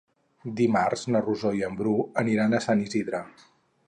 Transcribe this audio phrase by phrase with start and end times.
[0.59, 1.93] Dimarts na Rosó i en Bru
[2.23, 3.21] aniran a Sant Isidre.